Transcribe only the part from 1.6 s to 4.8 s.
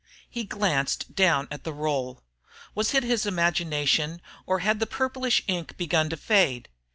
the roll. Was it his imagination, or had